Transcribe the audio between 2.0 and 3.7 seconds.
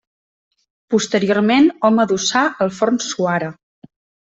adossà el forn suara.